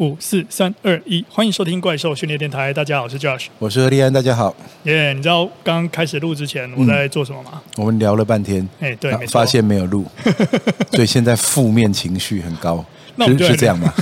[0.00, 2.72] 五四三二一，欢迎收听怪兽训练电台。
[2.72, 4.10] 大家好，我是 Josh，我是何立安。
[4.10, 4.56] 大家好。
[4.84, 7.50] 耶，yeah, 你知道刚开始录之前我在做什么吗？
[7.54, 10.06] 嗯、我们聊了半天，哎，对，发现没有录，
[10.92, 12.82] 所以现在负面情绪很高。
[13.16, 13.92] 那我们是这样吗？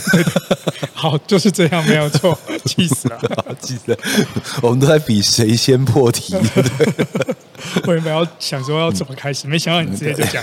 [0.94, 2.38] 好，就是这样，没有错。
[2.64, 3.18] 气死了，
[3.60, 3.98] 气死了！
[4.62, 6.36] 我们都在比谁先破题。
[7.88, 10.40] 我原本要想说要怎么开始，没想到你直接就讲。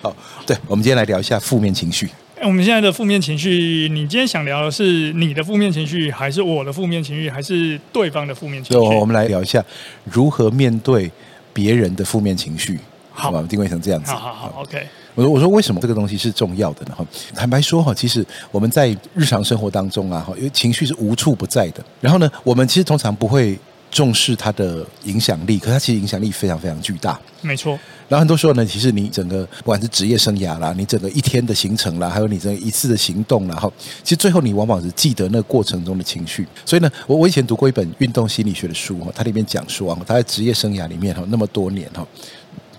[0.00, 0.16] 好，
[0.46, 2.08] 对，我们今天来聊一下负面情绪。
[2.44, 8.96] 我们现在的负面情绪，你今天想聊的是你的负面情绪，还是我的负面情绪，还是对方的负面情绪？
[8.96, 9.64] 我们来聊一下
[10.04, 11.08] 如何面对
[11.52, 12.80] 别人的负面情绪。
[13.12, 14.10] 好，我们定位成这样子。
[14.10, 14.84] 好好好，OK。
[15.14, 16.94] 我说，我说，为什么这个东西是重要的呢？
[16.96, 21.84] 哈，坦白说哈，其实我们在日常生活当中啊，哈，因为情绪是无处不在的。
[22.00, 23.56] 然后呢，我们其实通常不会
[23.92, 27.16] 重视它的影响力，可它其实影响力非常非常巨大。
[27.42, 27.78] 没错。
[28.08, 36.44] 然后很多时候呢，其实你整个不管是职业生涯啦，你整个一天的行程啦，还有你这一次的行动啦，哈，其实最后你往往是记得那个过程中的情绪。
[36.66, 42.04] 所以呢，我我以前读过一本运动心理学的书哈，它里面讲说啊，他在职业生涯里面哈那么多年哈，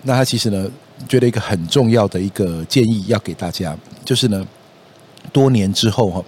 [0.02, 0.68] 那他其实呢。
[1.08, 4.46] 觉得一个很重要的一个建议要给大家，就是呢，
[5.32, 6.24] 多年之后哈，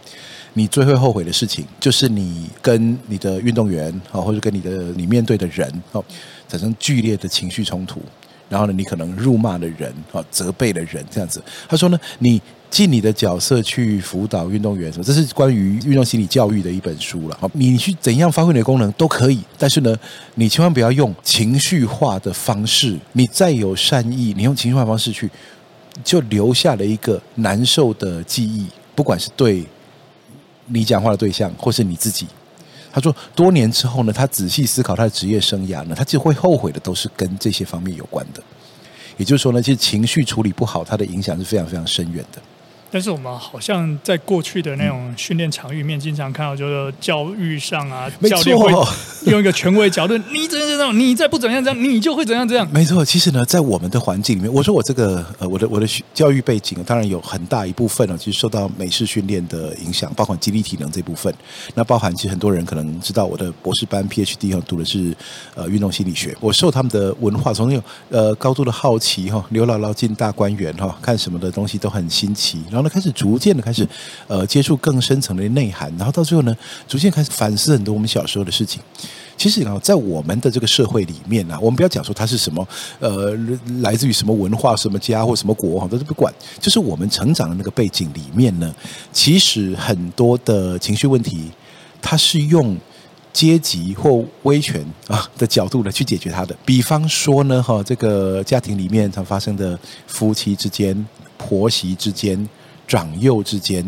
[0.56, 6.02] 你最会后悔的事情，就是你跟你的运动员啊，或者跟你的你面对的人哦，
[6.48, 8.00] 产生剧烈的情绪冲突，
[8.48, 11.42] 然后呢，你可能辱骂的人啊，责备的人这样子。
[11.68, 12.40] 他说呢，你。
[12.68, 17.38] 尽你的角色去辅导运动员什么，这是关于运动心理教育的一本书了。
[17.40, 19.96] 好，你去怎样发挥你的功能都可以，但是呢，
[20.34, 22.98] 你千万不要用情绪化的方式。
[23.12, 25.30] 你再有善意，你用情绪化方式去，
[26.02, 28.66] 就留下了一个难受的记忆。
[28.96, 29.64] 不管是对
[30.66, 32.26] 你讲话的对象，或是你自己。
[32.92, 38.42] 他说，多年之后呢，他仔细思考他的职业生涯呢，他就会后悔的都是跟这些方面有关的。
[39.18, 42.40] 也就是说呢，其实情绪处理不好，它的影响是非常非常深远的。
[42.90, 48.72] 但是我们好像在过去的那种训练场域里面，经常看到就是教育上啊，教练会
[49.24, 52.68] 用一个权威角度，你怎样怎样，你再不怎样这样，你就会怎样怎样。
[52.72, 61.32] 没错，其实呢，在我们的环境里面，我说我这个呃，我的我的教育背景，当然有很大一部分呢，其实受到美式训练的影响，包括肌力体能这部分。
[61.74, 65.16] 那包含其实很多人可能知道，我的博士班 PhD 哈，读的是
[65.54, 66.36] 呃运动心理学。
[66.40, 72.62] 我受他们的文化，从那种呃高度的好奇哈，刘姥姥进大观园哈，看什么的东西都很新奇。
[72.70, 73.88] 然后呢，开始逐渐的开始，
[74.28, 78.80] 呃，接触更深层的内涵，然后到最后呢，逐渐开始反思很多我们小时候的事情。
[79.36, 82.66] 其实啊，在我们的这个社会里面啊，我们不要讲说它是什么，
[83.00, 83.36] 呃，
[83.80, 86.32] 来自于什么文化、什么家或什么国哈，都是不管。
[86.60, 88.74] 就是我们成长的那个背景里面呢，
[89.12, 91.50] 其实很多的情绪问题，
[92.00, 92.76] 它是用
[93.32, 96.56] 阶级或威权啊的角度来去解决它的。
[96.64, 101.06] 比方说呢，哈，这个家庭里面常发生的夫妻之间。
[101.38, 102.48] 婆媳之间、
[102.88, 103.84] 长幼之间，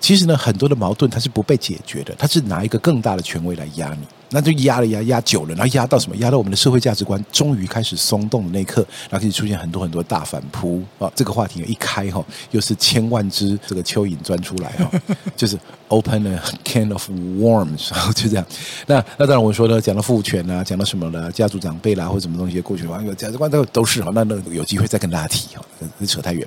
[0.00, 4.06] 其实呢，很多的矛盾它是不被解决的，它是拿一个更大的权威来压你。
[4.30, 6.16] 那就压了压压久了，然后压到什么？
[6.16, 11.10] 压到我们的社会价值观终于开始松动的那一刻，然后开始出现很多很多大反扑啊！
[11.14, 14.90] 这个话题一开哈，又是千万只这个蚯蚓钻出来哈，
[15.36, 15.58] 就是
[15.88, 18.44] open a can of worms，然后就这样。
[18.86, 24.10] 那那当然我说呢，讲到父权啊，讲到什么的家族长辈啦，或者什么东西过去的话，价值观都都是哈。
[24.14, 25.62] 那那有机会再跟大家提哈，
[26.06, 26.46] 扯太远。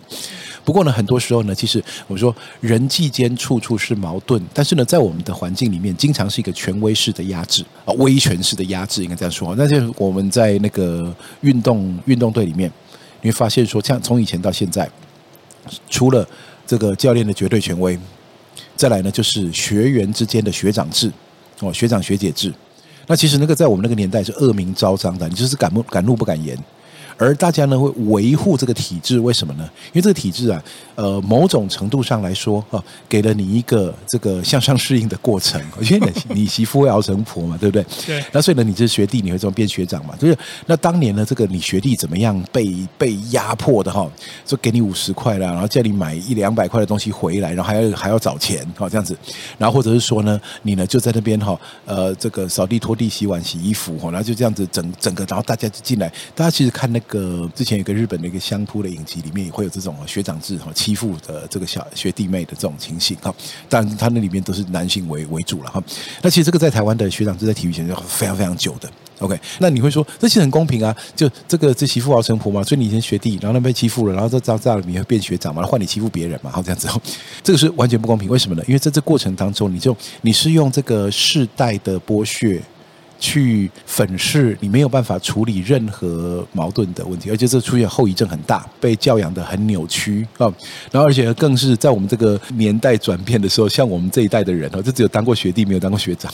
[0.63, 7.63] 不过呢，很多时候呢，其实我说人际间处处是矛盾，但是呢，在我们的环境里面，经常是一个权威式的压制。
[7.85, 9.55] 啊，威权式的压制应该这样说。
[9.55, 12.71] 那就我们在那个运动运动队里面，
[13.21, 14.89] 你会发现说，像从以前到现在，
[15.89, 16.27] 除了
[16.67, 17.99] 这个教练的绝对权威，
[18.75, 21.11] 再来呢就是学员之间的学长制，
[21.59, 22.53] 哦，学长学姐制。
[23.07, 26.57] 那其实那个在我们那个年代是恶名昭彰的，你就是敢不敢怒不敢言。
[27.21, 29.63] 而大家呢会维护这个体制，为什么呢？
[29.89, 30.63] 因为这个体制啊，
[30.95, 35.61] 呃，某种程度上来说，哈，给了你一个这个向上适应的过程。
[35.81, 37.85] 因为你你媳妇会熬成婆嘛，对不对？
[38.07, 38.25] 对。
[38.31, 40.15] 那所以呢，你这学弟，你会怎么变学长嘛？
[40.15, 44.09] 就是那当年呢，这个你学弟怎么样被被压迫的哈？
[44.43, 49.15] 就给你五十块啦，然后叫你买一两百块的东西回来，然后还要还要找钱，哈，这样子。
[49.59, 57.10] 然后或者是说呢，你呢就在那边哈，呃，这个扫地、拖地、洗碗、洗衣服，哈，然后就这样子整整个，然后大家就进来，大家其实看那个。
[57.11, 63.33] 个之前有个日本的一个相扑的影集，里面也会有这种学长制，欺负的这个小学弟妹的这种情形哈。
[63.67, 65.83] 但他那里面都是男性为为主了哈。
[66.21, 68.89] 那其实这个在台湾的学长制在体育圈就非常非常久的。
[69.19, 70.95] OK，那你会说这其实很公平啊？
[71.15, 75.61] 就这个这媳妇熬成婆嘛，所以你以前学弟，然后那被欺负了，然后这这这样你会变学长嘛？
[75.63, 76.49] 换你欺负别人嘛？
[76.49, 76.87] 好这样子，
[77.43, 78.27] 这个是完全不公平。
[78.29, 78.63] 为什么呢？
[78.67, 82.59] 因为在这过程当中，你就你是用这个世代的剥削。
[83.21, 90.51] 去粉饰你没有办法处理任何矛盾的问题，而且这出现后遗症很大，被教养的很扭曲啊。
[90.91, 96.33] 然后而且更是在我们这个年代转变的时候，像我们这一代的人哦，就只有当过学弟，没有当过学长。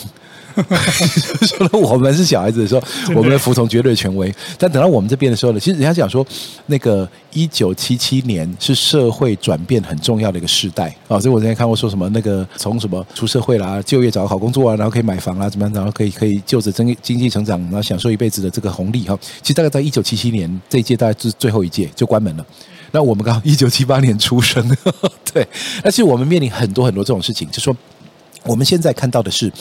[1.45, 2.81] 说我们是小孩子的时候，
[3.15, 4.33] 我们的服从绝对权威。
[4.57, 6.25] 但等到我们这边的时候呢，其实人家讲说，
[6.65, 11.19] 那个一九七七年是社会转变很重要的一个时代啊。
[11.19, 19.18] 所以我之前看过说什么，那个从什么出社会啦、就业找个好工作啊，然后可以买房啊，怎么样，然后可以可以就着经经济成长，然后享受一辈子的这个红利哈。
[19.42, 22.45] 其实大概在一九七七年这一届，大概是最后一届就关门了。
[22.92, 24.75] 那我们刚好一九七八年出生，
[25.33, 25.48] 对，
[25.83, 27.75] 而且我们面临很多很多这种事情，就说
[28.44, 29.51] 我们现在看到的是。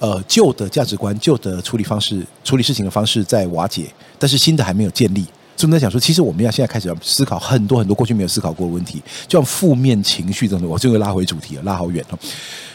[0.00, 3.84] 呃，旧的价值观、旧的处理方式、处理事情的方式在瓦解，
[4.18, 5.22] 但是新的还没有建立。
[5.56, 12.18] 所以我们在想说，其实我们要现在开始要思考很多很多过去没有思考过的问题，就像负面情绪这种，我就会拉回主题了，拉好远了。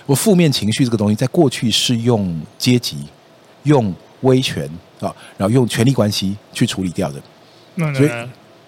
[0.06, 2.98] 我负面情绪这个东西，在过去是用阶级、
[3.64, 3.92] 用
[4.22, 4.70] 威权
[5.00, 8.10] 啊，然后用权力关系去处理掉的，所以。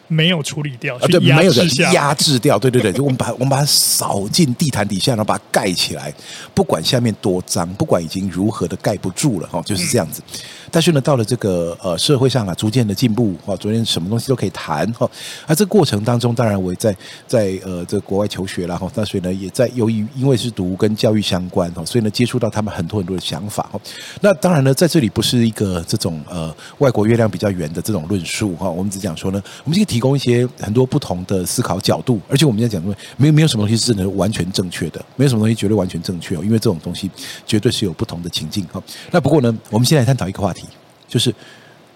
[0.07, 6.13] 没有处理掉，啊，对，没有的压制掉，对对对，就 我们把我们把它扫进地毯底下，然后把它盖起来，
[6.53, 10.21] 不管下面多脏，不管已经如何的盖不住了哈，就是这样子。
[10.69, 15.09] 但是呢，到了这个呃社会上啊，逐渐的进步啊，逐渐什么东西都可以谈哈。
[15.45, 16.95] 而这过程当中，当然我也在
[17.25, 23.79] 在呃这国外求学了哈，那所以呢，也在由于因为是读跟教育相关哈，所以呢接触到他们很多很多的想法哈。
[24.19, 37.09] 那当然呢，在这里不是一个这种呃外国月亮比较圆的这种论述哈，我们只讲说呢，我们这个提供一些很多不同的思考角度，而且我们在讲说，没有没有什么东西是能完全正确的，没有什么东西绝对完全正确哦，因为这种东西
[37.47, 38.79] 绝对是有不同的情境哈。
[39.09, 40.67] 那不过呢，我们先来探讨一个话题，
[41.07, 41.33] 就是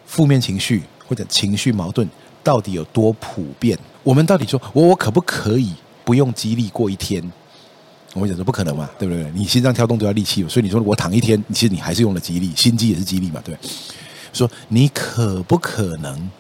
[0.07, 2.09] 负面情绪或者情绪矛盾
[2.43, 3.77] 到底有多普遍？
[4.01, 5.71] 我们到底说我我可不可以
[6.03, 7.21] 不用激励过一天？
[8.15, 9.31] 我们讲说不可能嘛，对不对？
[9.35, 13.55] 你心脏跳动都要力气，所以你说我躺一天，其实你还是用了激励，心机也是激励嘛，对。
[14.33, 16.31] 说你可不可能？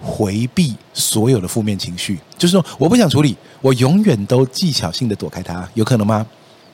[0.00, 6.26] 回避所有的负面情绪，就是说我不想处理，我永远都技巧性的躲开它，有可能吗？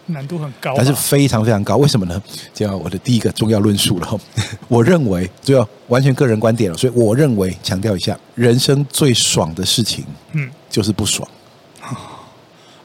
[0.08, 1.78] 难度很高，但是非常非常高。
[1.78, 2.22] 为什么呢？
[2.54, 4.20] 就要我的第一个重要论述了。
[4.68, 6.78] 我认为，就要完全个人观点了。
[6.78, 11.28] 所以我认为，强调一下，人生最爽的事情，嗯，就是不爽。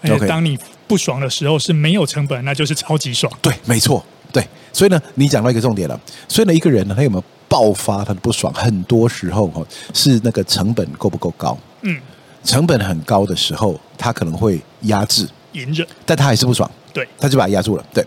[0.02, 3.32] 而且当你不爽的时候是没有成本，那就是超级爽。
[3.40, 4.04] 对，没错，
[4.34, 4.44] 对。
[4.74, 6.02] 所以呢，你讲到一个重点了。
[6.28, 7.24] 所以呢，一个人呢，他有没有？
[7.52, 9.62] 爆发他的不爽，很多时候哈
[9.94, 11.58] 是那个成本够不够高？
[11.82, 12.00] 嗯，
[12.46, 17.86] 成本很高的时候，他可能会压制、隐忍，但他还是不爽，对，他就把它压住了。
[17.94, 18.02] 对，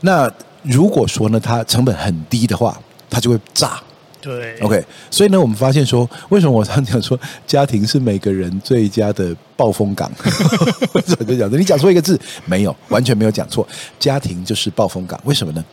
[0.00, 0.32] 那
[0.62, 3.78] 如果说呢，他成本很低的话，他就会炸。
[4.18, 10.10] 对，OK，所以呢，我们发现说，为什么我常讲说，家庭是每个人最佳的暴风港？
[10.94, 11.48] 为什么就？
[11.56, 13.68] 你讲错一个字，没有，完全没有讲错，
[14.00, 15.20] 家庭就是暴风港。
[15.24, 15.64] 为什么呢？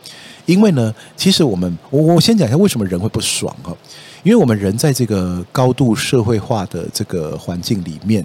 [0.46, 3.74] 因为呢，其实我们我我先讲一下为什么人会不爽哈，
[4.22, 8.24] 因为我们人在这个高度社会化的这个环境里面，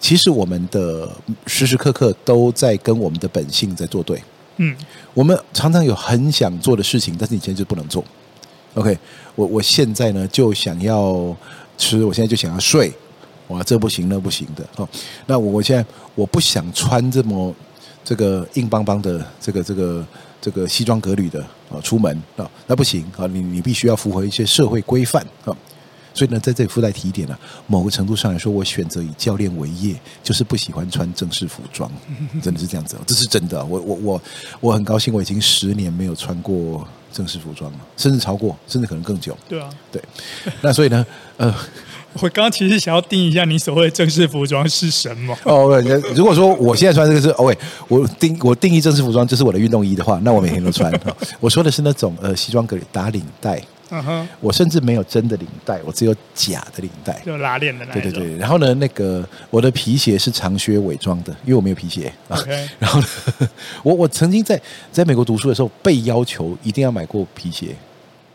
[0.00, 1.08] 其实我们的
[1.46, 4.20] 时时刻刻都在跟我们的本性在作对。
[4.56, 4.76] 嗯，
[5.14, 8.04] 我们常常有很想做的事情，但是你现在就不能做。
[8.74, 8.98] OK，
[9.36, 11.34] 我我现在呢就想要
[11.78, 12.92] 吃，我现在就想要睡，
[13.46, 14.88] 哇，这不行那不行的哦。
[15.26, 15.84] 那我我现在
[16.16, 17.54] 我不想穿这么
[18.04, 20.04] 这个硬邦邦的这个这个。
[20.42, 21.40] 这个西装革履的
[21.70, 23.28] 啊，出门啊，那不行啊！
[23.28, 25.56] 你你必须要符合一些社会规范啊。
[26.12, 31.90] 所以呢，在这里附带提一点呢，某个程度上来说，我选择以教练为业，就是不喜欢穿正式服装，
[32.42, 33.64] 真的是这样子，这是真的。
[33.64, 34.22] 我我我
[34.60, 39.38] 我很高兴，我已经十年没有穿过正式服装了，甚至超过，甚至可能更久。
[39.48, 40.02] 对啊，对。
[40.60, 41.54] 那所以呢，呃。
[42.14, 45.36] 我刚刚其实想要定一下你所谓的正式服装是什么？
[45.44, 45.80] 哦，
[46.14, 47.56] 如果说我现在穿这个是，OK，
[47.88, 50.92] 我定我定义正式服装就是我的运动衣的话，那我每天都穿。
[51.40, 58.36] 我说的是那种呃西装革履打领带，嗯哼，我甚至没有真的领带，我只有假的领带，就拉链的那对对对。
[58.36, 62.12] 然后呢，那个我的皮鞋是长靴伪装的，因为我没有皮鞋。
[62.28, 63.06] OK，然后呢，
[63.82, 67.74] 我我曾经在在美国读书的时候被要求一定要买过皮鞋，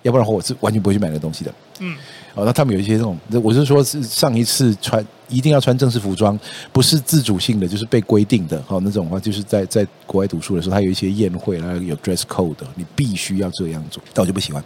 [0.07, 1.53] 要不然的话我是完全不会去买那个东西的。
[1.79, 1.95] 嗯。
[2.33, 6.39] 哦，那他们有一些这种，我是说，是上一次穿一定要穿正式服装，
[6.71, 8.61] 不是自主性的，就是被规定的。
[8.67, 14.63] 好，那种话就是在在国外读书的时候，他有一些宴会，然后有 dress code，你必须要这样做，但我就不喜欢。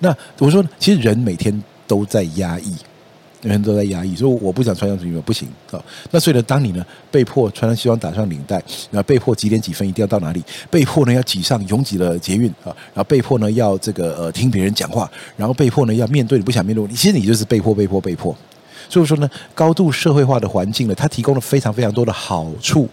[0.00, 2.74] 那我说，其实人每天都在压抑。
[3.42, 5.82] 人都在压抑，所以我不想穿上西装，不行啊。
[6.10, 8.56] 那所以呢，当你呢被迫穿上西装，打上领带，
[8.90, 18.36] 然后被迫几点几分一定要到哪里，被迫呢要挤上拥挤的捷运啊，然后被迫呢要这个呃听别人讲话，然后被迫呢要面对你不想面对，你其实你就是被迫被迫被迫。
[18.88, 22.88] 所以说呢，高度社会化的环境呢，它提供了非常非常多的好处，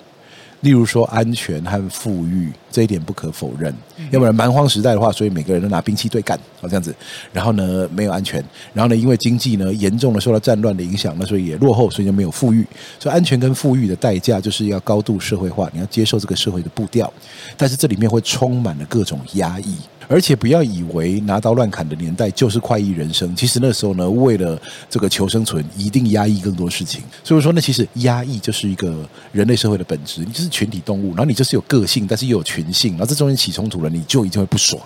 [0.62, 3.74] 例如说安全和富裕这一点不可否认，
[4.09, 6.93] 要不然蛮荒时代的话，所以每个人都拿兵器对干，好这样子。
[7.31, 8.43] 然后呢，没有安全，
[8.74, 12.65] 然后呢，因为经济呢严重的受到战乱的影响，那所以也落后，所以就没有富裕。
[13.00, 17.12] 所以安全跟富裕的代价就是要高度社会化，你要接受这个社会的步调，
[17.55, 19.75] 但是这里面会充满了各种压抑。
[20.07, 27.01] 而且不要以为拿刀乱砍的年代就是快意人生，其实那时候呢，为了这个求生存，一定压抑更多事情。
[27.24, 30.21] 所以说呢，其实压抑就是一个人类社会的本质。
[30.21, 34.81] 你就是群体动物，然后你就是有个性，但是又有群性，然后这中间起冲突了，你就一定会不爽。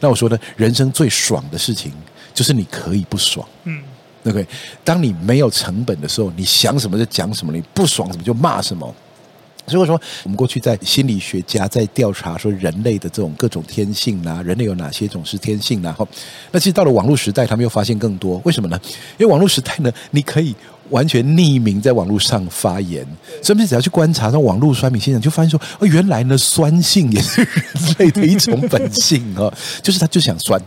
[0.00, 1.92] 那我说呢，人生最爽的事情
[2.32, 3.82] 就是你可以不爽，嗯，
[4.24, 4.46] 对不对？
[4.82, 8.94] 当你没有成本的时候，你想什么就讲什么，你不爽什么就骂什么。
[9.66, 15.92] 所以说，我们过去在心理学家在调查说人类的这种各种天性啊，人类有哪些种是天性啊？
[15.92, 16.06] 哈，
[16.50, 18.40] 那其实到了网络时代，他们又发现更多。
[18.44, 18.78] 为什么呢？
[19.18, 20.54] 因为网络时代呢，你可以
[20.90, 23.06] 完全匿名在网络上发言，
[23.42, 30.60] 甚至只要去观察那网络酸民现象，就发现说，哦，原来呢，酸性也是人类的一种本性啊，就是他就想酸。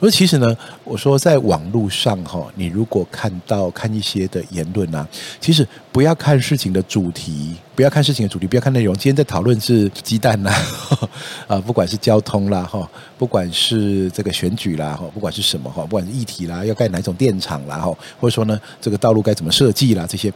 [0.00, 5.06] 我说，其实呢，我说在网络上哈，你如果看到看一些的言论啊，
[5.40, 8.94] 其实不要看事情的主题，不要看事情的主题，不要看内容。
[8.94, 10.52] 今天在讨论是鸡蛋呐，
[11.46, 20.32] 啊，不管是交通啦哈，不管是这个选举啦哈，不管是什么哈，不管是议题啦，要盖哪种电厂啦哈，或者说呢，这个道路该怎么设计啦，这些，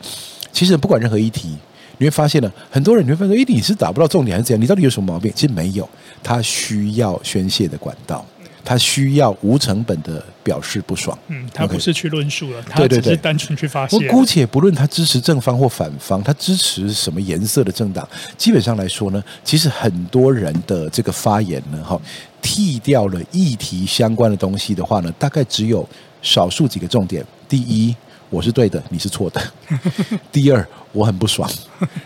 [0.52, 1.56] 其实不管任何议题，
[1.98, 4.62] 你会发现呢，很多人你会发现，哎，你是打不到重点还是怎样？
[4.62, 5.32] 你到底有什么毛病？
[5.34, 5.88] 其实没有，
[6.22, 8.24] 他需要宣泄的管道。
[8.64, 13.96] 他需要无成本的表示不爽，嗯，他不是去论述了，他只是单纯去发泄。
[13.96, 22.00] 我姑且不论他支持正方或反方，他支持什么颜色的政党，基本上来说呢，其实很多人的这个发言呢，哈，
[22.40, 25.88] 剃掉了议题相关的东西的话呢，大概只有
[26.20, 27.24] 少数几个重点。
[27.48, 27.94] 第一，
[28.32, 29.38] 我是对的，你是错的；
[30.32, 31.46] 第二，我很不爽；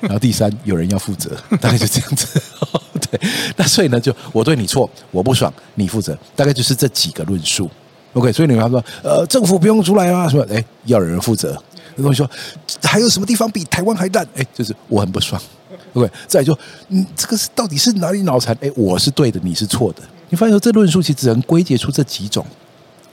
[0.01, 1.31] 然后第三，有人要负责，
[1.61, 2.43] 大概就这样子。
[3.09, 3.21] 对，
[3.55, 7.71] 那所以呢，就我对你错，我不爽，你负责，大概就是这几个论述。
[8.15, 10.45] OK，所以你们说，呃，政府不用出来啊，什么？
[10.51, 11.57] 哎，要有人负责。
[11.95, 12.29] 那东西说，
[12.83, 14.27] 还有什么地方比台湾还烂？
[14.35, 15.41] 哎，就是我很不爽。
[15.93, 18.57] OK，再来就，嗯，这个是到底是哪里脑残？
[18.61, 20.03] 哎，我是对的，你是错的。
[20.29, 22.45] 你发现说，这论述其实只能归结出这几种：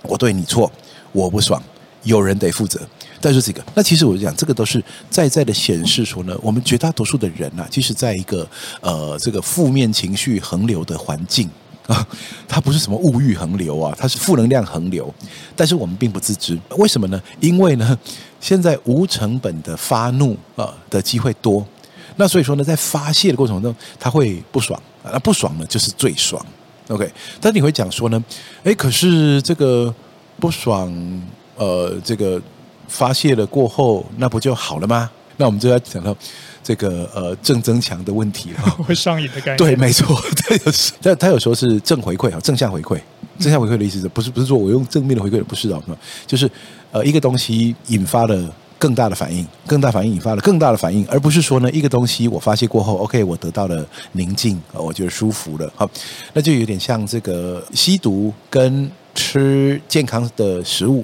[0.02, 0.72] 我对你错，
[1.12, 1.62] 我不爽，
[2.04, 2.80] 有人得负责。
[3.24, 8.46] 再说这个，那其实我就讲，这个都是在在的显示说呢，我们绝大多数的人呐、啊，其实在一个
[8.82, 11.50] 呃这个负面情绪横流的环境
[11.88, 12.06] 啊，
[12.50, 15.10] 它不是什么物欲横流啊，它是负能量横流，
[15.56, 17.24] 但是我们并不自知，为什么呢？
[17.40, 17.98] 因为呢，
[18.42, 21.66] 现在无成本的发怒啊的机会多，
[22.18, 26.46] 那所以说呢，在发泄的过程中，他会不爽，那不爽呢就是最爽
[26.90, 28.22] ，OK，但你会讲说呢，
[28.66, 29.96] 哎，可是这个
[30.42, 30.92] 不爽，
[31.56, 32.42] 呃，这个。
[32.94, 35.10] 发泄了过后，那不就好了吗？
[35.36, 36.16] 那我们就要讲到
[36.64, 38.62] 这个呃正增强的问题了。
[38.86, 39.58] 会上瘾的概念。
[39.58, 43.00] 对，没错， 他有时他他有时候是正回馈啊，正向回馈。
[43.40, 45.82] 正向回馈的意思是不是不是说我用正面的回馈的，不是的，
[46.28, 46.50] 就是
[46.92, 55.74] 呃一个东西引发了更大的反应，更大反应引发了更大的反应，而不是说呢一个东西我发泄过后，OK，我得到了宁静，我觉得舒服了。
[55.76, 55.90] 好，
[56.34, 61.04] 那就有点像这个吸毒跟吃健康的食物。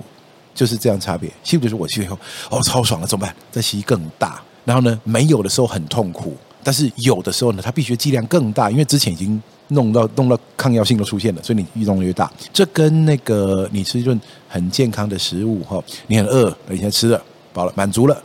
[0.59, 3.33] 就是这样差别，吸不就是我吸了以后，哦，超爽了，怎么办？
[3.49, 12.29] 再吸更大，然后呢，没有的时候很痛苦，但是有的时候呢，它必须剂量更大，因为之前已经弄到弄到抗药性都出现了，所以你越弄越大。
[12.51, 17.23] 这跟那个你吃一顿很健康的食物哈，你很饿，你现在吃了
[17.53, 18.21] 饱了，满足了，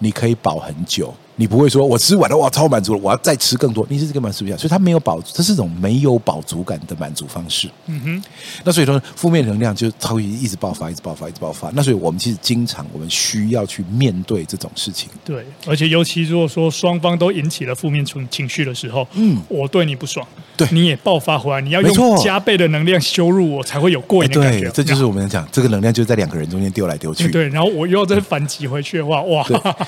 [0.00, 1.14] 你可以饱很久。
[1.40, 3.86] 你不会说，我吃完了，哇，超满足了，我要再吃更多。
[3.88, 7.70] 你是这个满足不了，所以它没有饱，这是一种没有饱足感的满足方式。
[7.86, 8.24] 嗯哼。
[8.64, 11.70] 那所以说，负面能量就它会一直爆发，一直爆发，一直爆发。
[11.74, 15.08] 那所以我们其实经常我们需要去面对这种事情。
[15.24, 20.26] 对，而且尤其如果说双方都引起了负面情情绪的时候，嗯，我对你不爽，
[20.58, 24.64] 对，你也爆发回来，你要用加倍的能量羞辱我，才会有过瘾的感觉。
[24.64, 27.28] 对，这就是我们讲这个能量就是在两个人中间丢来丢去。
[27.32, 29.46] 对，然后我又要再反击回去的话，哇，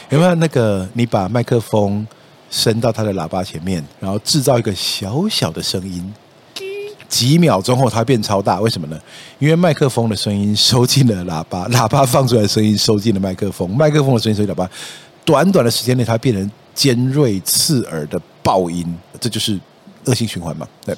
[0.08, 2.06] 有没有那个你把麦克风？
[2.52, 6.12] 伸到他的喇叭前面，然后制造一个小小的声音，
[7.08, 8.60] 几秒钟后它变超大。
[8.60, 8.98] 为什么呢？
[9.38, 14.68] 因为麦克风的声音收进了喇叭， 喇叭放出来的声音收进了麦克风，麦克风的声音收进喇叭。
[15.24, 18.84] 短短的时间内，它变成尖锐刺耳的爆音，
[19.20, 19.56] 这就是
[20.04, 20.66] 恶性循环嘛？
[20.84, 20.96] 对。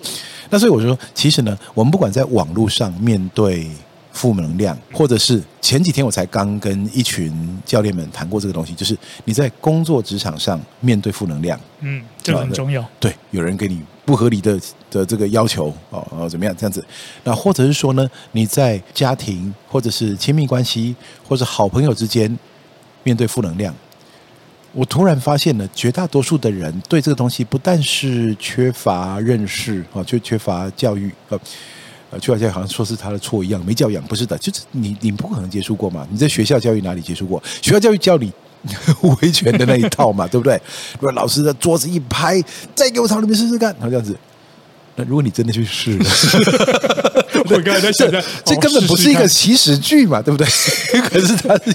[0.50, 3.70] 那所以我说，其实呢，我们不管在网络上面对。
[4.14, 7.32] 负能量，或者是前几天我才刚跟一群
[7.64, 8.94] 教练们谈过这个东西，就是
[9.24, 12.86] 你在工作职场上面对负能量，嗯，这个很重要。
[13.00, 16.84] 对，有人给你不合理的的这个要求哦，哦，怎么样这样子？
[17.24, 20.94] 那或者是说呢，你在家庭或者是亲密关系
[21.26, 22.38] 或者好朋友之间
[23.04, 23.74] 面对负能量，
[24.72, 31.38] 我突然发现了，绝大多数的人对这个东西不但是缺乏认识啊，就缺乏教育呃，
[32.10, 36.06] 呃，缺乏教育好像说是他的错一样，没教养，不是的，就是你你不可能接触过嘛？
[36.10, 37.42] 你在学校教育哪里接触过？
[37.60, 38.32] 学校教育教你
[39.20, 40.58] 维权的那一套嘛， 对不对？
[40.94, 42.42] 如果老师的桌子一拍，
[42.74, 44.16] 再给我朝里面试试看，然后这样子。
[44.96, 46.04] 那如果你真的去试了，
[47.54, 48.10] 我刚才在想，
[48.44, 50.46] 这根本不是一个起始句嘛，对不对？
[51.08, 51.74] 可是他是，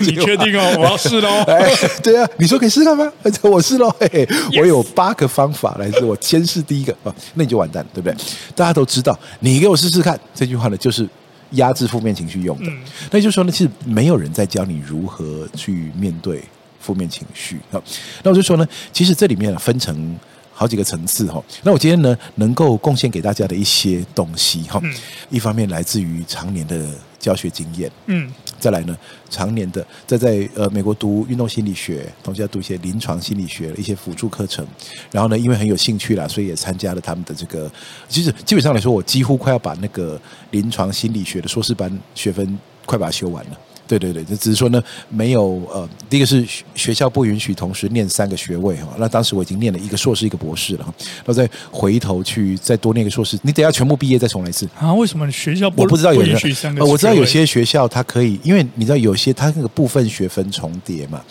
[0.00, 0.76] 你确定哦？
[0.78, 1.42] 我要试喽！
[1.46, 1.70] 哎，
[2.02, 3.10] 对啊，你说可以试看吗？
[3.42, 3.94] 我试喽！
[4.00, 4.28] 嘿，
[4.60, 8.16] 我有八个方法来自，我先试第一个啊，那你就完蛋，对不对？
[8.54, 11.08] 大家都知道，你给我试试看这句话呢，就是
[11.52, 12.70] 压制负面情绪用的。
[13.10, 16.42] 那就是说呢，其实没有人在教你如何去面对
[16.80, 17.80] 负面情绪啊。
[18.22, 20.18] 那我就说呢，其实这里面分成。
[20.58, 24.82] 好几个层次哈，那我今天呢，能够贡献给大家的一些东西哈，
[25.30, 26.84] 一方面来自于常年的
[27.16, 28.98] 教学经验，嗯，再来呢，
[29.30, 34.66] 常年的在在呃美国读运动心理学，同时要读一些临床心理学的一些辅助课程，
[35.12, 37.70] 然后呢，因为很有兴趣啦，所以也参加了他们的这个，
[38.08, 43.58] 其实基本上来说，我几乎快要把那个临床心理学的硕士班学分快把它修完了。
[43.88, 54.92] 对对对，就只是说呢，没有呃，第一个是学校不允许同时念三个学位哈，那当时我已经念了一个硕士一个博士了，然后再回头去再多念一个硕士，你等下全部毕业再重来一次啊？
[54.92, 56.84] 为什么学校不我不知道有允许三个？
[56.84, 61.22] 我知道有些学校它可以，因为你知道有些它那个部分学分重叠嘛，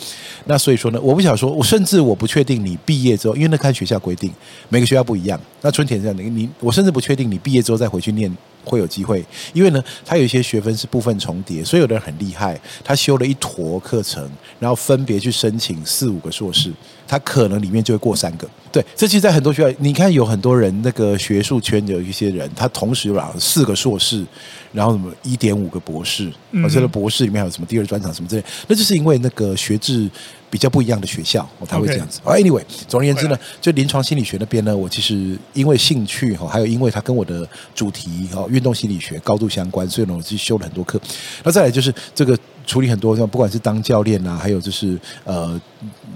[0.46, 4.32] 那所以说呢，我不想说，我甚至我不确定你毕业之后，因为那看学校规定，
[4.70, 5.40] 每个学校不一样。
[5.62, 8.36] 那春田这样的，你我甚至不确定你毕业之后再回去念。
[8.68, 16.72] 会有机会，因为呢，他有一些学分是部分重叠，所以有的人很厉害，他修了一坨课程，然后分别去申请四五个硕士，
[17.08, 18.48] 他可能里面就会过三个。
[18.78, 24.24] 对，这其实，在很多学校，你看有很多人，那个学术圈有一些人，他同时有四个硕士，
[24.72, 26.32] 然后什么一点五个博士，
[26.64, 30.08] 而且的博士里面还有什么第二专长什么之类，那就是因为那个学制。
[30.50, 32.22] 比较不一样的学校，我才会这样子。
[32.24, 41.02] Anyway，总而言之呢，就临床心理学那边呢，我其实因为兴趣哈，还有因为它跟我的主题哈运动心理学高度相关，所以呢，我去修了很多课。
[41.44, 45.60] 那再来就是这个处理很多像不管是当教练啊，还有就是呃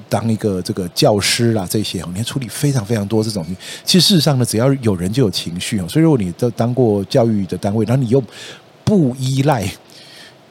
[0.07, 3.43] 当一个这个教师啦这些哈，你要处理非常非常多这种。
[3.83, 5.87] 其实事实上呢，只要有人就有情绪哦。
[5.89, 8.23] 所以如果你都当过教育的单位，然后你又
[8.83, 9.67] 不依赖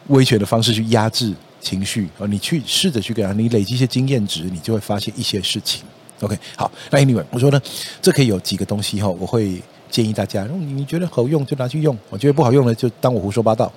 [0.09, 1.33] 威权的方式去压制。
[1.63, 5.83] 情绪啊，你去试着去给他，你累积一些经验值，你就会发现一些事情。
[6.23, 7.61] OK，好，那 Anyway，我说呢，
[8.01, 9.61] 这可以有几个东西哈，我会
[9.91, 13.71] 建议大家，你你觉得好用就拿去用，我觉得不好用呢，就当我胡说八道。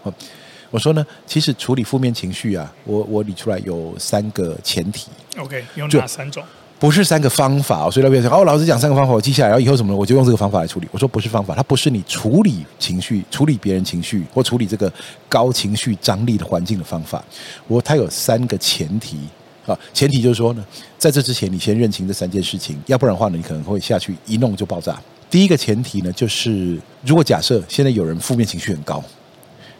[0.73, 5.07] 我说呢，其实处理负面情绪啊，我我理出来有三个前提。
[5.37, 6.43] OK，有哪三种？
[6.79, 10.87] 不是三个方法，所以那边说哦，老师讲三个方法，我记下来，然后以后什么，我就用这个方法来处理。
[10.91, 14.91] 我说不是方法，它不是你处理情绪、处理别人情绪或处理这个
[15.29, 17.23] 高情绪张力的环境的方法。
[17.67, 19.19] 我它有三个前提
[19.67, 20.65] 啊，前提就是说呢，
[20.97, 24.99] 在这之前你先认清这三件事情，要不然的话呢，你可能会下去一弄就爆炸。
[25.29, 29.01] 第一个前提呢，就是如果假设现在有人负面情绪很高，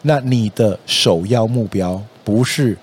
[0.04, 2.78] 那你的首要目标不是。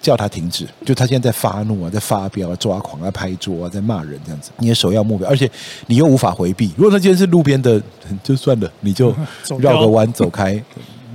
[0.00, 4.52] 叫他停止，就他现在在发怒啊，在发飙啊，抓狂啊，拍桌啊，在骂人这样子。
[4.58, 5.50] 你的首要目标，而且
[5.88, 6.72] 你又无法回避。
[6.76, 7.82] 如果他今天是路边的，
[8.22, 9.12] 就算了，你就
[9.58, 10.62] 绕个弯走开，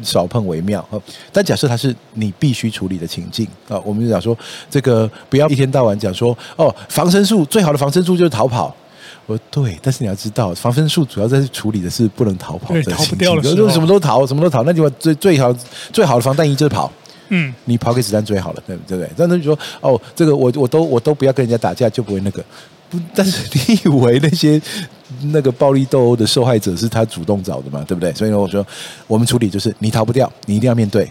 [0.04, 0.86] 少碰为妙。
[1.32, 4.38] 但假设他是你必须处理的情境啊，我们就讲说，
[4.70, 8.76] 这个不要一天到晚讲说哦，防身术最好的防身术就是逃跑。
[9.26, 15.54] 我说对，但是你要知道，防身术主要在处理的是不能逃跑的情境，逃不掉的时候，什么都逃，什么都逃，那就最最好
[15.92, 16.92] 最好的防弹衣就是跑。
[17.30, 19.10] 嗯，你跑给子弹追好了，对不对？
[19.16, 22.44] 但是你说哦，这个我我都我都不要跟人家打架，就不会那个。
[22.90, 24.62] 不，但是你以为那些
[25.32, 27.84] 那个暴力斗殴的受害者是他主动找的嘛？
[27.88, 28.14] 对不对？
[28.14, 28.64] 所以呢，我说
[29.08, 31.10] 我们处理就是你逃不掉，你一定要面对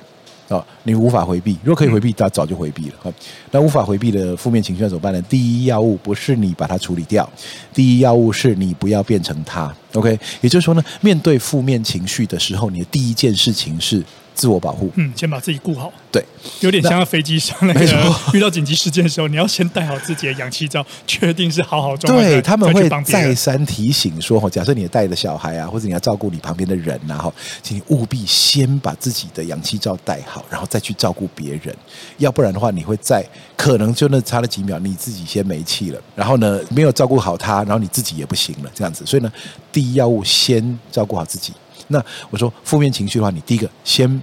[0.83, 1.57] 你无法回避。
[1.63, 2.95] 如果可以回避，他早就回避了。
[3.01, 3.13] 好，
[3.53, 5.23] 那无法回避的负面情绪要怎么办呢？
[5.29, 7.29] 第一要务不是你把它处理掉，
[7.73, 9.73] 第一要务是你不要变成他。
[9.93, 14.03] OK，也就是说呢，面对负面情绪的时候，你的第一件事情是。
[14.35, 15.93] 自我保护，嗯，先把自己顾好。
[16.11, 16.23] 对，
[16.61, 22.29] 有点像飞机上那个遇到紧急事件的时候，你要先戴好自己的氧气罩，确定是好好状态。
[22.29, 31.75] 对，他们会再三提醒说：哈，假设你带着小孩啊，或者你要照顾你旁边的人啊，哈，请你务必先把自己的氧气罩戴好，然后再去照顾别人。
[32.19, 33.25] 要不然的话，你会在
[33.57, 36.01] 可能就那差了几秒，你自己先没气了。
[36.15, 39.07] 然后呢，没有照顾好他，然后你自己也不行了，这样子。
[39.07, 39.33] 所以呢，
[39.71, 41.53] 第一要务先照顾好自己。
[41.89, 44.23] 那我说负面情绪的话，你第一个先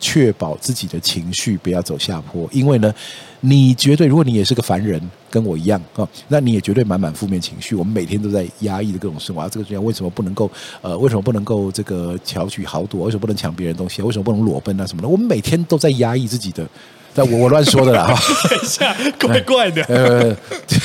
[0.00, 2.94] 确保自己的情绪不要走下坡，因为呢，
[3.40, 7.74] 你绝对如果你也是个凡人，跟我一样啊，那你也绝对满满负面情绪。
[7.74, 10.48] 我们每天都在压抑的各种生活，啊、这个世界为什么不能够
[10.82, 13.04] 呃，为什么不能够这个巧取豪夺？
[13.04, 14.00] 为什么不能抢别人东西？
[14.00, 15.08] 为什么不能裸奔啊什么的？
[15.08, 16.64] 我们每天都在压抑自己的
[17.12, 18.14] 但我我乱说的啦哈。
[18.48, 19.82] 等一下，怪怪的。
[19.90, 20.36] 呃，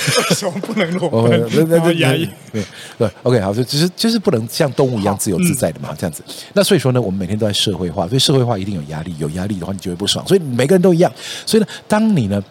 [0.06, 1.48] 为 什么不能裸奔？
[1.70, 2.28] 那那压抑。
[2.52, 2.64] 对
[2.98, 6.24] 对，OK，好，就只是就是不能像动物一样自由自在的嘛，这样子。
[6.54, 10.28] 那所以说呢，我们每天都在社会化，所以社会化一定有压力，有压力的话你就会不爽。
[10.28, 11.12] 所以每个人都一样。
[11.46, 12.44] 所以呢，当你呢，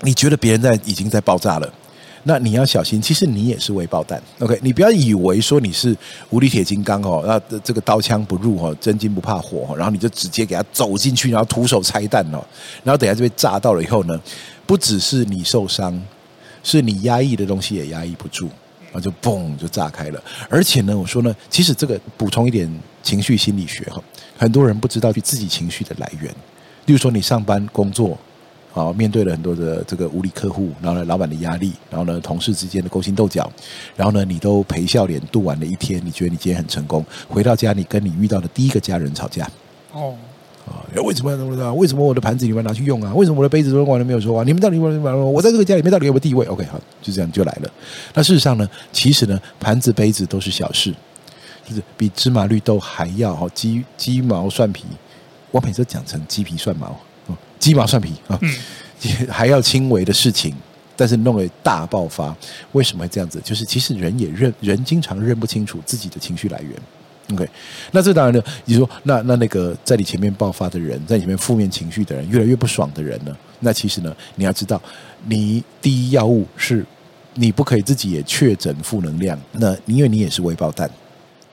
[0.00, 1.72] 你觉得别人在已经在爆炸了。
[2.24, 4.22] 那你要小心，其实你也是未爆弹。
[4.38, 5.96] OK，你不要以为说你是
[6.30, 12.38] 无敌铁金刚哦，那这个刀枪不入哦，真金不怕火，然后你就直接给他走进去，然后徒手拆弹哦，
[12.84, 14.16] 然后等下就被炸到了以后呢，
[14.66, 16.00] 不只是你受伤，
[16.62, 18.46] 是你压抑的东西也压抑不住，
[18.84, 20.22] 然后就嘣就炸开了。
[20.48, 22.70] 而且呢，我说呢，其实这个补充一点
[23.02, 24.02] 情绪心理学哈，
[24.36, 26.30] 很多人不知道自己情绪的来源，
[26.86, 28.18] 例如说你上班工作。
[28.74, 33.52] 啊，面对了很多的这个无理客户，然后呢，老板的压力，然后呢，同事之间的勾心斗角，
[33.94, 39.46] 然后呢，你都陪笑脸度完了一天，你觉得你今天很成功，回到家，你跟你遇到的第一个家人吵架。
[39.92, 40.14] 哦，
[40.66, 41.74] 啊，为什么要这么做？
[41.74, 43.12] 为什么我的盘子你们拿去用啊？
[43.14, 44.44] 为什么我的杯子都用完了没有说啊？
[44.44, 47.70] 你们到底我我在这个家里面到底有没有地位？OK，好，就这样就来了。
[48.14, 50.94] 那事实上呢，其实呢，盘子杯子都是小事，
[51.66, 54.84] 就是比芝麻绿豆还要哈鸡鸡毛蒜皮，
[55.50, 56.96] 我每次讲成鸡皮蒜毛。
[57.58, 58.38] 鸡毛蒜皮啊，
[59.30, 60.52] 还要轻微的事情，
[60.96, 62.36] 但是弄了大爆发，
[62.72, 63.40] 为什么会这样子？
[63.44, 66.72] 就是其实人也认人经常认不清楚自己的情绪来源。
[67.32, 67.48] OK，
[67.92, 73.34] 那这当然呢，你说那那那个在你前面爆发的人，在你前面负面情绪的人，越来越不爽的人呢？
[73.60, 74.80] 那其实呢，你要知道，
[75.26, 76.84] 你第一要务是，
[77.34, 79.38] 你不可以自己也确诊负能量。
[79.52, 80.90] 那因为你也是微爆弹。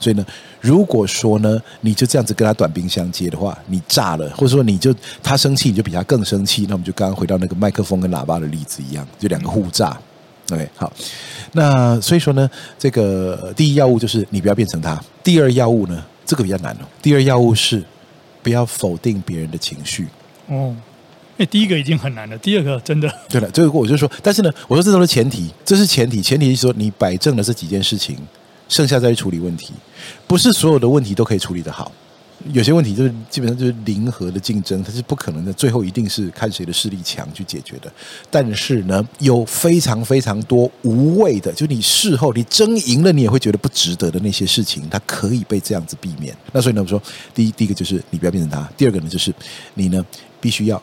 [0.01, 0.25] 所以呢，
[0.61, 9.99] 如果说呢，你就这样子跟他短兵相接的话，你炸了，或者说你就他生气，你就比他更生气，那我们就刚刚回到那个麦克风跟喇叭的例子一样，就两个互炸。
[10.51, 10.91] OK，好，
[11.53, 15.01] 那所以说呢，这个第一要务就是你不要变成他。
[15.23, 16.85] 第二要务呢，这个比较难哦。
[17.01, 17.83] 第二要务是
[18.41, 20.07] 不要否定别人的情绪。
[20.47, 20.75] 哦，
[21.37, 23.11] 那第一个已经很难了，第二个真的。
[23.27, 28.17] 对了，这个我就说，但是呢，我说这都是前提，这是前提，前提是说你摆正了这几件事情。
[28.67, 29.73] 剩下再去处理问题，
[30.27, 31.91] 不是所有的问题都可以处理得好。
[32.53, 37.91] 有些问题就是基本上就是零和的竞争，它是不可能的，最后一定是看谁的势力强去解决的。
[38.31, 46.35] 但是呢，有非常非常多无谓的，就你事后你争赢了，你也会觉得不值得的那些事情，它可以被这样子避免。
[46.53, 47.01] 那所以呢，我说
[47.33, 49.33] 第一第一个就是你不要变成他，第二个呢就是
[49.73, 50.05] 你呢
[50.39, 50.81] 必须要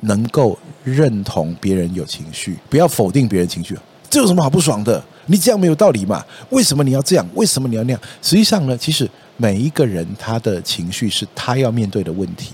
[0.00, 3.76] 能够认同别人有情绪，不要否定别人情绪。
[4.08, 5.04] 这有什么好不爽的？
[5.26, 6.24] 你这样没有道理嘛？
[6.50, 7.26] 为什么你要这样？
[7.34, 8.00] 为什么你要那样？
[8.20, 12.52] 实际上呢，其实每一个人他的情绪是他要面对的问题。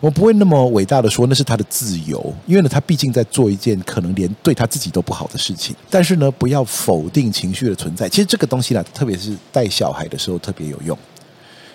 [0.00, 5.74] 我不会那么伟大的说那是他的自由，因为呢，他毕竟在做一件可能连对他自己都不好的事情。
[5.88, 8.08] 但是呢，不要否定情绪的存在。
[8.08, 10.98] 其实这个东西呢，特别是带小孩的时候特别有用。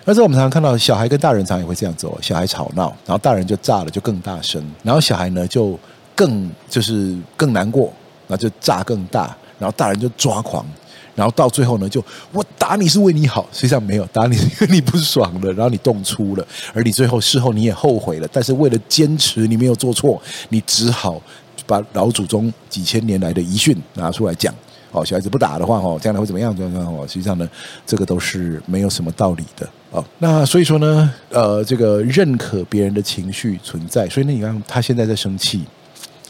[0.04, 5.78] 而且我们常常看到小孩跟大人常也会这样做：小孩吵闹，然后大人就炸了，就更大声，然后小孩呢就
[6.14, 7.92] 更就是更难过。
[8.32, 10.66] 那就炸更大，然后大人就抓狂，
[11.14, 16.44] 然后到最后呢，就我打你是为你好，实际上没有打你是因为你不爽了，然后你动粗了，
[16.74, 21.22] 而你最后事后你也后悔了，但是为了坚持你没有做错，你只好
[21.66, 24.52] 把老祖宗几千年来的遗训拿出来讲。
[24.92, 26.52] 哦，小孩子不打的话，哦，将来会怎么样？
[26.56, 26.92] 怎么样？
[26.92, 27.48] 哦，实际上呢，
[27.86, 29.68] 这个都是没有什么道理的。
[29.92, 35.64] 哦，那所以说呢，呃，这个认可别人的情绪存在，所以呢，你看他现在在生气。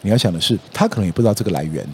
[0.02, 1.86] 你要想的是，他可能也不知道这个来源。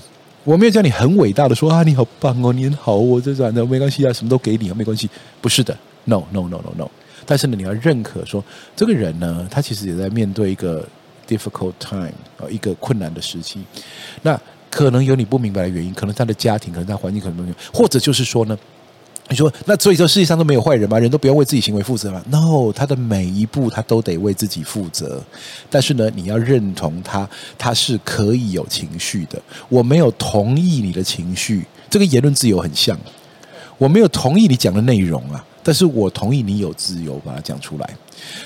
[0.47, 5.11] 我没有叫你很伟大的说啊，你好棒哦，你很好，我这这的没关系啊，什么都给你啊，没关系。
[5.41, 6.89] 不是的，no no no no no。
[7.27, 8.43] 但是呢，你要认可说，
[8.77, 10.87] 这个人呢，他其实也在面对一个
[11.27, 13.59] difficult time 啊，一个困难的时期。
[14.23, 18.57] 那可能有你不明白的原因，可能他的家庭，可能他环境，可能没有，或者就是说呢。
[19.29, 20.99] 你说，那所以说世界上都没有坏人吗？
[20.99, 25.21] 人都不要为自己行为负责吗？No，他的每一步他都得为自己负责。
[25.69, 29.43] 但是呢，你要认同他，他是可以有情绪的。
[29.69, 32.97] 我没有同意你的情绪，这个言论自由很像。
[33.79, 37.91] 我没有同意你讲的内容啊，但是我同意你有自由把它讲出来。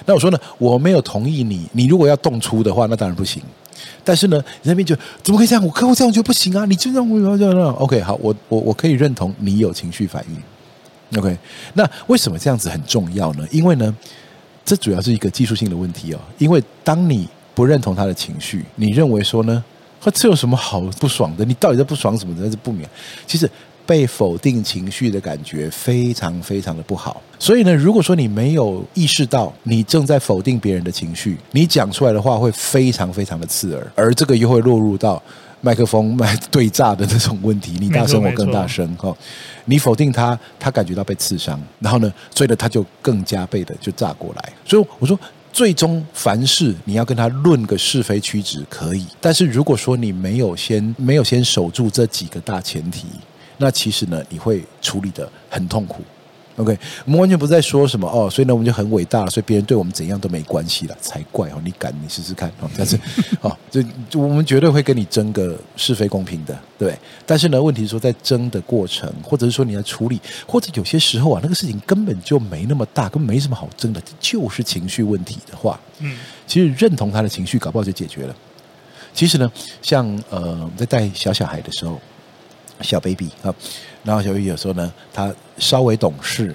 [0.06, 3.42] 那我说呢，我没有同意你，你如果要动粗的话，那当然不行。
[4.02, 5.62] 但是呢，你那边就怎么可以这样？
[5.64, 6.64] 我客户这样就不行啊！
[6.64, 10.42] 你就这样，我这样，OK，好，我我我可以认同你有情绪反应。
[11.16, 11.36] OK，
[11.74, 13.44] 那为什么这样子很重要呢？
[13.50, 13.94] 因为呢，
[14.64, 16.20] 这主要是一个技术性的问题哦。
[16.38, 19.64] 因为当你不认同他的情绪，你认为说呢，
[20.14, 21.44] 这有什么好不爽的？
[21.44, 22.44] 你到底在不爽什么的？
[22.44, 22.86] 这是不明。
[23.26, 23.50] 其实
[23.84, 27.20] 被否定情绪的感觉非常非常的不好。
[27.40, 35.20] 所以呢，如果说你没有意识到你正在否定别人的情绪，你讲出来的话会非常非常的刺耳，而这个又会落入到。
[35.60, 39.14] 麦克风麦对炸的那种问题，你大声我更大声哈，
[39.66, 44.52] 你否定他，他感觉到被刺伤，然后呢，所以呢，他就更加倍的就炸过来。
[44.64, 45.18] 所以我说，
[45.52, 53.06] 最终凡事你要跟他论个是非曲直可以，但是如果说你没有先没有先守住这几个大前提，
[53.58, 56.02] 那其实呢，你会处理得很痛苦。
[56.60, 61.60] OK，我们完全不在说什么哦，所以呢，我们就很伟大，所以别人对我们怎样都没关系了，才怪哦！
[61.64, 63.00] 你敢，你试试看哦，但是
[63.40, 66.94] 哦，就就我们绝对会跟你争个是非公平的，对。
[67.24, 78.36] 但是呢，问题是说在争的过程，或者是说你要处理，或者有些时候啊，那个事情根本就没那么大，根本没什么好争的，就是情绪问题的话，嗯，其实认同他的情绪，搞不好就解决了。
[79.14, 81.98] 其实呢，像呃，在带小小孩的时候。
[82.82, 83.54] 小 baby 啊，
[84.04, 86.54] 然后小 baby 有时候呢，他稍微懂事，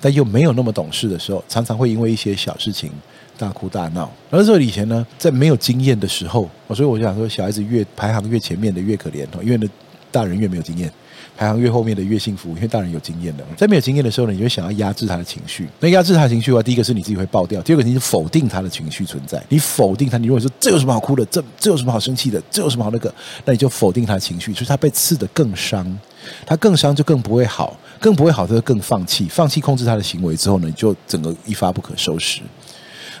[0.00, 2.90] 但又没有那么懂事的时候，常常会因为一些小事情
[3.36, 4.10] 大哭大闹。
[4.30, 9.68] 而这以前呢，在没有经验的时候，所以我就想说，小孩子越排行越前面的越可怜哦，因为呢，
[10.10, 10.90] 大人越没有经验。
[11.38, 13.44] 排行越后面的越幸福，因为大人有经验的。
[13.56, 15.68] 在没有经验的时候呢，你会想要压制他的情绪。
[15.78, 19.40] 那压制他的情绪的话，第一个是你自己会爆掉，第二个你是否定他的情绪存在。
[19.48, 25.86] 你否定他，你如果说这有什么好哭的，这这有什么好生气的，这有什么好那个，那你就否定他的情绪，所以他被刺得更伤，
[26.44, 32.40] 他更伤就更不会好，更不会好，他就更放弃，放弃控制他的行为之后呢，你就整个一发不可收拾。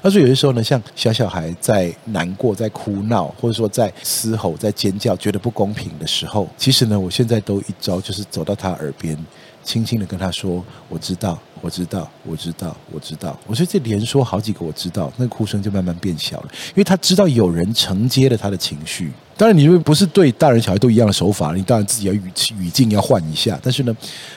[0.02, 9.16] 他说：“有些时候呢，像小小孩在难过、在哭闹，或者说在嘶吼、在尖叫，觉得不公平的时候，其实呢，我现在都一招，就是走到他耳边，
[9.62, 17.28] 轻轻的跟他说：‘我知道，我知道，我知道，我知道。’我说这连说好几个‘我知道’，那个哭声就慢慢变小了，因为他知道。
[17.28, 19.12] 有人承接了他的情绪。
[19.36, 22.22] 当然，你不是对大人小孩都一样的手法，你当然自己要语
[22.58, 23.58] 语境要换一下。
[23.62, 23.96] 但是呢，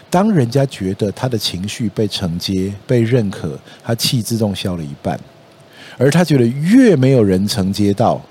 [0.10, 5.20] 当人家觉得他的情绪被承接、被认可，他气自动消了一半。”
[5.98, 8.22] 而他觉得越没有人承接到，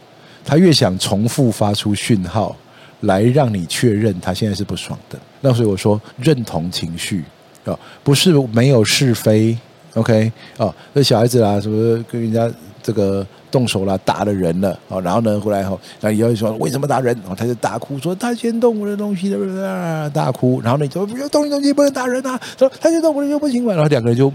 [0.45, 2.57] 他越想重复发出讯号
[3.01, 5.19] 来让你确认他现在是不爽的。
[5.41, 7.25] 那所以我说认同情绪
[7.65, 9.57] 啊，不是没有是非
[9.95, 12.51] ，OK 啊，那小孩子啦，什么跟人家
[12.83, 17.15] 这个动手了，打了人了，哦，然后呢回来后，然后以后说为什么打人？
[17.21, 20.61] 然后他就大哭说他先动我的东西的，大哭。
[20.63, 23.75] 然后呢你说不要动你东西，不能打人啊，说他先动我的就不行了。
[23.75, 24.33] 然后两个人就。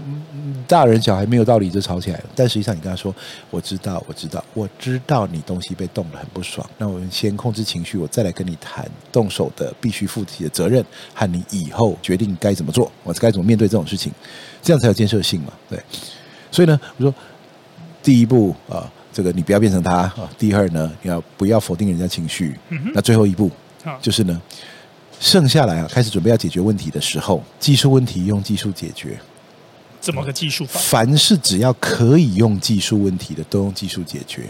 [0.68, 3.14] 大人小孩没有道理就吵起来了，但实际上你跟他说
[3.52, 6.68] ：“我知道，我知道，我知道你东西被动了很不爽。
[6.76, 14.12] 那我们先控制情绪，我再来跟你谈动手的必须负起的责任和你以后决定该怎么做，我该怎么面对这种事情，
[14.60, 15.52] 这样才有建设性嘛？
[15.70, 15.80] 对。
[16.50, 17.14] 所以呢，我说
[18.02, 20.30] 第一步啊，这个你不要变成他啊。
[20.38, 22.54] 第二呢，你要不要否定人家情绪？
[22.92, 23.50] 那最后一步
[23.98, 24.42] 就是呢，
[25.18, 29.18] 剩下来啊，开始准备要解决问题的时候，技术问题用技术解决。”
[30.02, 30.78] 怎么个技术法？
[30.78, 34.42] 凡是只要可以用技术问题的，都用技术解决。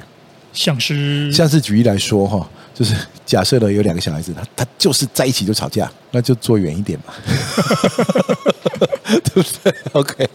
[0.56, 7.12] 像是像是举例来说哈，就是假设呢有两个小孩子，他他就是在一起就吵架，那就坐远一点嘛，
[9.22, 10.28] 对不对？OK，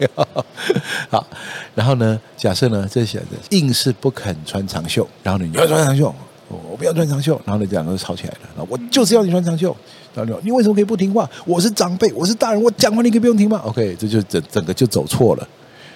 [1.10, 1.26] 好。
[1.74, 6.14] 然后呢，假设呢这小孩子硬是不肯穿长袖，然后呢你要穿长袖，
[6.48, 8.64] 我不要穿长袖，然后呢这两个就吵起来了。
[8.68, 9.76] 我就是要你穿长袖。
[10.14, 11.28] 然后你为什么可以不听话？
[11.46, 15.48] 我是长辈，我是大人，我讲话你可以不用听吗？OK，这就整整个就走错了。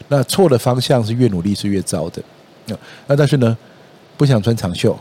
[0.08, 2.22] 那错的方向是越努力是越糟的。
[3.06, 3.54] 那但是呢，
[4.16, 4.98] 不想穿长袖，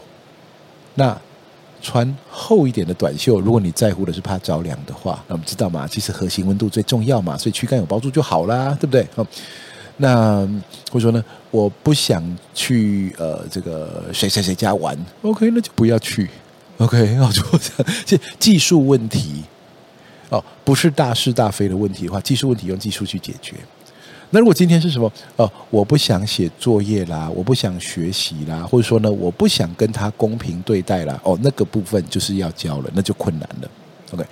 [0.95, 1.17] 那
[1.81, 3.39] 穿厚一点的短袖。
[3.39, 9.07] 如果你在乎的是怕着凉的话，那我们知道嘛，其实核心温度最重要嘛，所以躯干有包住就好啦，对不对？
[9.97, 10.45] 那
[10.91, 12.21] 或者说呢，我不想
[12.53, 16.29] 去呃这个谁谁谁家玩，OK，那就不要去。
[16.79, 17.41] OK，然后 就
[18.05, 19.43] 这技术问题
[20.29, 23.55] 哦，不是大是大非的问题的话，技术问题用技术去解决。
[24.31, 25.11] 那如果今天是什么？
[25.35, 31.19] 哦，我不想写作业啦，我不想学习啦，或者说呢，我不想跟他公平对待啦。
[31.23, 33.69] 哦，那个部分就是要教了，那就困难了。
[34.11, 34.25] OK，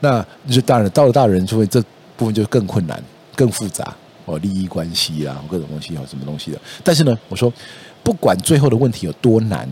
[0.00, 1.80] 那就当然到了大人，就会这
[2.16, 3.02] 部分就更困难、
[3.34, 6.60] 更复杂哦，利益关系啊，各种东西啊，什么东西的。
[6.82, 7.52] 但是呢，我说
[8.02, 9.68] 不管最后的问题有多难。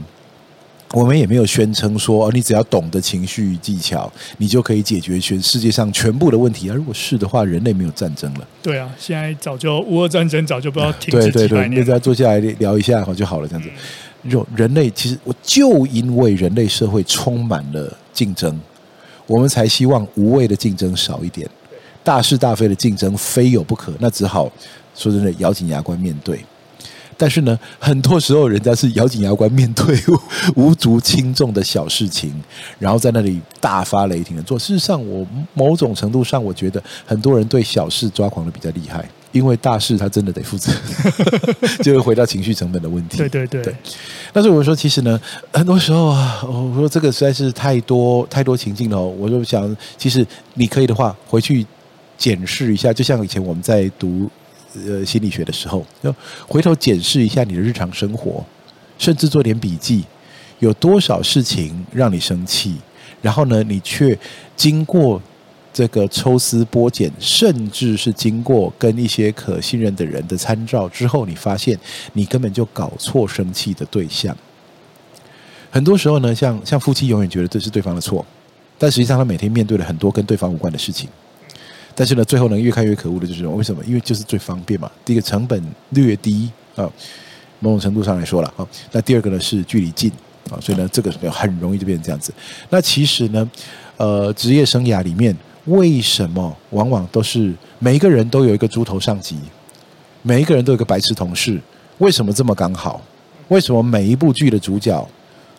[0.92, 6.74] 我们也没有宣称说，你只要懂得情绪技巧，你就可以解决全世界上全部的问题啊！
[6.74, 8.46] 如果是的话，人类没有战争了。
[8.62, 11.70] 对啊，现在早就乌俄战争早就不知道停止几百年。
[11.70, 13.70] 对对对，大家坐下来聊一下好就好了，这样子。
[14.22, 18.60] 人人类其实我就因为人类社会充满了竞争，
[19.26, 21.48] 我们才希望无谓的竞争少一点，
[22.04, 24.52] 大是大非的竞争非有不可，那只好
[24.94, 26.44] 说真的咬紧牙关面对。
[27.22, 29.96] 但是呢，很多时候人家是咬紧牙关面对
[30.56, 32.34] 无足轻重的小事情，
[32.80, 34.58] 然后在那里大发雷霆的做。
[34.58, 40.72] 事实上，我某种程度上，我觉得很多人对小事抓狂的比较厉害，因为大事他真的得负责，
[41.80, 43.18] 就会回到情绪成本的问题。
[43.18, 43.72] 对对对。
[44.32, 45.20] 但是我说，其实呢，
[45.52, 49.00] 很多时候啊，我说这个实在是太多太多情境了。
[49.00, 51.64] 我就想，其实你可以的话，回去
[52.18, 54.28] 检视一下，就像以前我们在读。
[54.86, 56.14] 呃心理学的时候，要
[56.46, 58.44] 回头检视一下你的日常生活，
[58.98, 60.04] 甚至做点笔记，
[60.58, 62.76] 有多少事情让你生气，
[63.20, 64.18] 然后呢，你却
[64.56, 65.20] 经过
[65.72, 71.78] 这个抽丝剥茧，甚至是经过跟一些可信任的人的参照之后，你发现
[72.12, 74.36] 你根本就搞错生气的对象。
[75.70, 78.24] 很多时候呢，像像夫妻永远觉得这是对方的错，
[78.76, 81.08] 但实际上他每天面对了很多跟对方无关的事情。
[81.94, 83.82] 但是呢，最后呢，越看越可恶的就是为什么？
[83.84, 84.90] 因为就是最方便嘛。
[85.04, 86.90] 第一个成本略低啊，
[87.60, 88.66] 某种程度上来说了啊。
[88.92, 90.10] 那第二个呢是距离近
[90.50, 92.32] 啊，所以呢，这个很容易就变成这样子。
[92.70, 93.50] 那其实呢，
[93.96, 99.36] 呃，职业生涯里面为什么往往都是每一个人都有一个猪头上级，
[100.22, 101.60] 每一个人都有一个白痴同事？
[101.98, 103.00] 为什么这么刚好？
[103.48, 105.08] 为什么每一部剧的主角？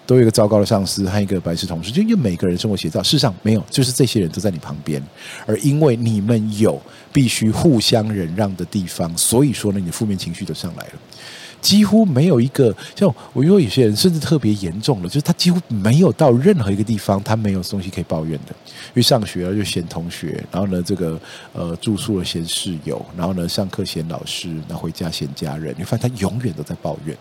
[0.05, 3.01] 都有一个糟糕的上司和一个白痴同事，就因为每个人生活写照。
[3.01, 5.01] 事实上没有，就是这些人都在你旁边，
[5.45, 10.93] 而因为你们有必须互相忍让的地方，所以说呢，你的负面情绪就上来了。
[11.61, 18.53] 几乎没有一个像我，因为有些人甚至特别严重的，就是他几乎没有到任何一个地方，他没有东西可以抱怨的。
[18.67, 21.17] 因为上学了就嫌同学，然后呢，这个
[21.53, 25.73] 呃住宿了嫌室友，然后呢上课嫌老师，然后回家嫌家人。
[25.77, 27.17] 你发现他永远都在抱怨。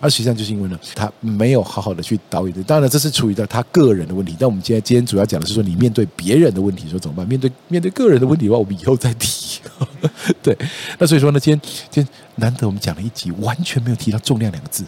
[0.00, 2.62] 而实际上就是因为呢，他没有好好的去导演。
[2.64, 4.36] 当然，这是处于在他个人的问题。
[4.38, 7.26] 但我们今天今天主要讲的是说，你面对别人的问题，说怎么办？
[7.26, 9.60] 面对面对个人的问题的话，我们以后再提。
[10.42, 10.56] 对，
[10.98, 14.84] 那所以说呢，今天今天难得我们讲了一集，完全没有提到重量两个字。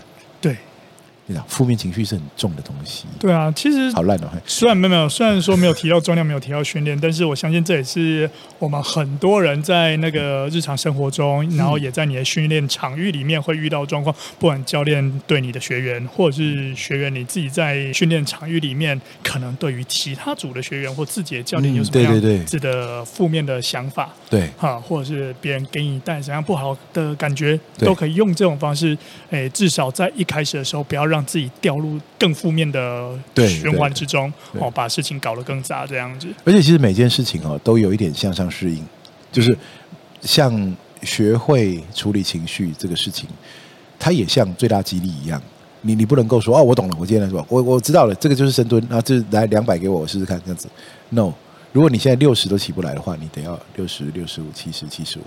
[1.28, 1.36] 对。
[1.46, 3.04] 负面情绪是很重的东西。
[3.20, 4.28] 对啊，其实好烂哦。
[4.46, 14.14] 虽然没有没有，虽然说没有提到重量，没有提到训练，但是我相信这也是我们很多人在那个日常生活中，然后也在你的训练场域里面会遇到状况。
[14.38, 24.08] 不管教练对你的学员，或者是学员你自己在训练场域里面，可能对于其他组的学员或自己的教练有什么样子的负面的想法？
[24.30, 28.96] 对，哈，或者是别人给你带什么样不好的感觉，都可以用这种方式。
[29.30, 31.17] 诶，至少在一开始的时候，不要让。
[31.18, 36.28] 让自己掉入更负面的循环之中，哦，把事情搞得更杂这样子。
[36.44, 38.86] 而且其实每件事情哦，都有一点向上适应，
[39.32, 39.56] 就是
[40.20, 43.28] 像学会处理情绪这个事情，
[43.98, 45.42] 它也像最大激励一样。
[45.80, 50.68] 你你不能够说哦，我懂了，我今天来说，我我知道了，这个就是深蹲，然后就来两百给我，我试试看这样子。
[51.08, 51.32] No，
[51.72, 55.22] 如果你现在六十都起不来的话，你得要六十六十五、七十、七十五。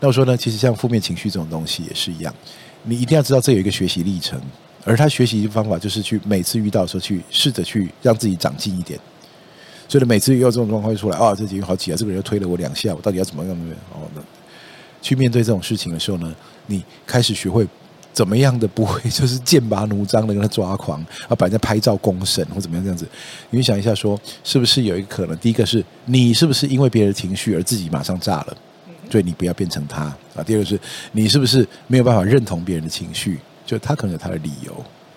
[0.00, 2.34] 那我说呢，其实像负面情绪这种东西也是一样，
[2.82, 4.40] 你一定要知道这有一个学习历程。
[4.88, 8.98] 而他学习的方法就是去每次遇到的时候去试着去让自己长进一点，
[9.86, 13.54] 所以呢，每次遇到这种状况会出来啊，这几个好挤啊，这个人又推了我两下，我到底要怎么样？
[13.92, 14.08] 哦，
[15.02, 16.34] 去面对这种事情的时候呢，
[16.66, 17.68] 你开始学会
[18.12, 23.06] 怎么样的不会就是剑拔弩张的跟他抓狂啊，把人家拍照公审或怎么样这样子？
[23.50, 25.36] 你想一下说，是不是有一个可能？
[25.36, 28.56] 第一个是你是不是因为别人的情绪而自己马上炸了？
[29.10, 30.42] 所以你不要变成他啊。
[30.44, 30.78] 第二个是
[31.12, 33.38] 你是不是没有办法认同别人的情绪？
[33.68, 34.72] 就他可能有他的理由，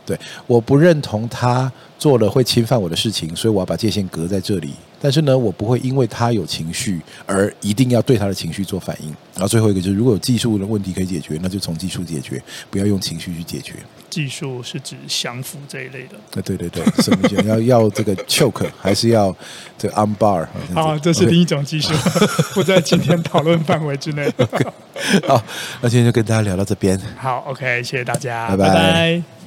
[0.05, 4.73] 对，我不认同他做了会侵犯我的事情，所以我要把界限隔在这里。
[5.01, 9.07] 但是呢，我不会因为他有情绪而一定要对他的情绪做反应。
[9.33, 13.73] 然后最后一个就是，如果有技术的问题可以解决，那就从技术解决，不要用情绪去解决。
[14.09, 16.17] 技术是指降服这一类的。
[16.33, 19.35] 啊，对对对，什么叫要 要这个 choke，还是要
[19.77, 20.45] 这个 unbar？
[20.75, 21.93] 啊，这是另一种技术.
[22.53, 24.29] 不在今天讨论范围之内。
[24.37, 24.67] Okay.
[25.25, 25.41] 好，
[25.81, 26.99] 那今天就跟大家聊到这边。
[27.17, 28.67] 好，OK，谢谢大家，拜拜。
[28.67, 29.41] 拜拜。